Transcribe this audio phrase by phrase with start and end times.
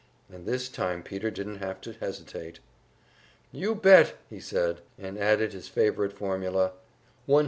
[0.31, 2.57] And this time Peter didn't have to hesitate.
[3.51, 6.71] "You bet!" he said, and added his favorite formula
[7.29, 7.39] "100%!"